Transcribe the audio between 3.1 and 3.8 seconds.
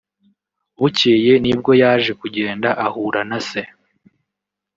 na se